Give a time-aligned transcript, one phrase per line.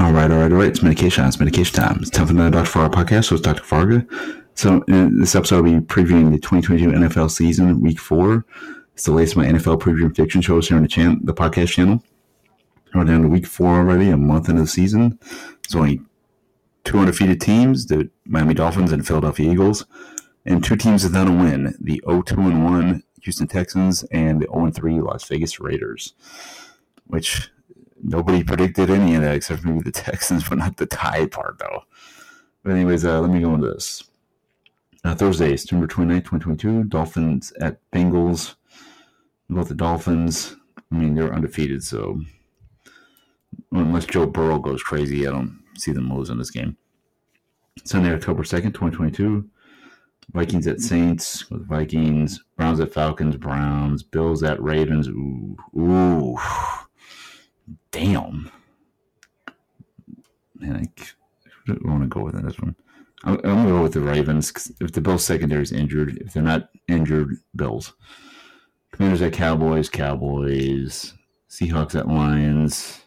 [0.00, 0.68] All right, all right, all right.
[0.68, 1.26] It's medication.
[1.26, 1.98] It's medication time.
[2.00, 2.70] It's time for another Dr.
[2.70, 3.26] Farga podcast.
[3.26, 3.62] So it's Dr.
[3.62, 4.08] Farga.
[4.54, 8.46] So in this episode, I'll be previewing the 2022 NFL season, week four.
[8.94, 11.34] It's the latest of my NFL preview and prediction shows here on the channel, the
[11.34, 12.02] podcast channel.
[12.94, 15.18] We're down to week four already, a month into the season.
[15.64, 16.00] It's only
[16.84, 19.84] two undefeated teams, the Miami Dolphins and Philadelphia Eagles,
[20.46, 24.70] and two teams without a win, the 0-2 and 1 Houston Texans and the 0
[24.70, 26.14] 3 Las Vegas Raiders,
[27.06, 27.50] which
[28.02, 31.84] nobody predicted any of that except maybe the Texans, but not the tie part though.
[32.62, 34.04] But anyways, uh, let me go into this.
[35.02, 38.56] Uh, Thursday, September 29th, 2022, Dolphins at Bengals.
[39.48, 40.56] Both the Dolphins,
[40.92, 42.20] I mean, they're undefeated, so
[43.72, 46.76] unless Joe Burrow goes crazy, I don't see them losing this game.
[47.84, 49.48] Sunday, October 2nd, 2022,
[50.32, 55.08] Vikings at Saints with Vikings, Browns at Falcons, Browns, Bills at Ravens.
[55.08, 56.38] Ooh, ooh,
[57.90, 58.50] damn.
[60.54, 60.92] Man,
[61.70, 62.74] I, want to go with this one.
[63.24, 64.72] I'm, I'm going to go with the Ravens.
[64.80, 67.92] If the Bills secondary is injured, if they're not injured, Bills.
[68.92, 71.14] Commanders at Cowboys, Cowboys.
[71.48, 73.00] Seahawks at Lions.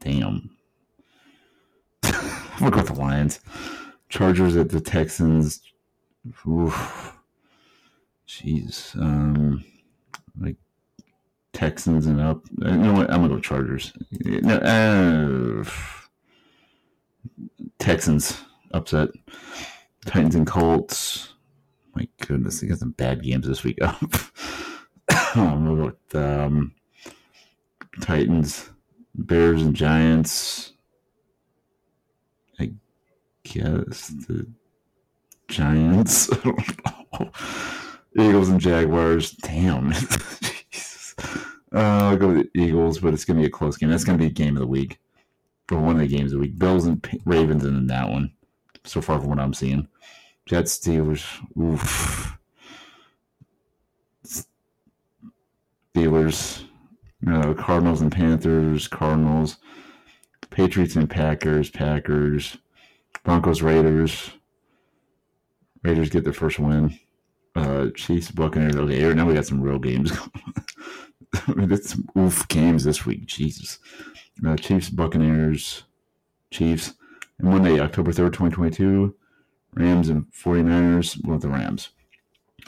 [0.00, 0.50] Damn.
[2.02, 2.12] I'm
[2.58, 3.40] going to go with the Lions.
[4.08, 5.60] Chargers at the Texans.
[6.46, 7.14] Oof.
[8.26, 8.94] Jeez.
[8.96, 9.64] Um,
[10.40, 10.56] like
[11.52, 12.42] Texans and up.
[12.58, 13.10] You know what?
[13.10, 13.92] I'm gonna go Chargers.
[14.12, 15.64] No, uh,
[17.78, 18.40] Texans
[18.72, 19.08] upset.
[20.04, 21.34] Titans and Colts.
[21.94, 23.78] My goodness, they got some bad games this week.
[23.82, 24.00] Up.
[25.36, 26.74] With um,
[28.00, 28.70] Titans,
[29.14, 30.72] Bears, and Giants.
[32.58, 32.72] I
[33.44, 34.46] guess the
[35.48, 36.30] Giants.
[38.18, 39.32] Eagles and Jaguars.
[39.32, 39.92] Damn.
[41.72, 43.90] uh, I'll go with the Eagles, but it's going to be a close game.
[43.90, 44.98] That's going to be game of the week.
[45.70, 46.58] Or one of the games of the week.
[46.58, 48.32] Bills and Ravens in that one.
[48.84, 49.86] So far from what I'm seeing.
[50.46, 51.24] Jets, Steelers.
[51.60, 52.38] Oof.
[55.94, 56.64] Steelers.
[57.26, 58.88] Uh, Cardinals and Panthers.
[58.88, 59.58] Cardinals.
[60.50, 61.68] Patriots and Packers.
[61.70, 62.56] Packers.
[63.24, 64.30] Broncos, Raiders.
[65.82, 66.98] Raiders get their first win.
[67.54, 68.76] Uh, Chiefs, Buccaneers.
[68.76, 70.12] Okay, now we got some real games.
[71.46, 73.26] I mean, some oof games this week.
[73.26, 73.78] Jesus.
[74.46, 75.84] Uh, Chiefs, Buccaneers,
[76.50, 76.94] Chiefs.
[77.38, 79.14] And Monday, October 3rd, 2022,
[79.74, 81.24] Rams and 49ers.
[81.24, 81.90] Well, the Rams.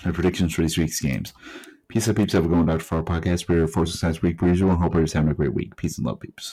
[0.05, 1.33] My predictions for this week's games.
[1.89, 2.33] Peace out, peeps.
[2.35, 2.85] Have a going Dr.
[2.85, 3.49] Far podcast.
[3.49, 4.71] We're for success week per usual.
[4.71, 5.75] And hope everybody's having a great week.
[5.77, 6.49] Peace and love, peeps.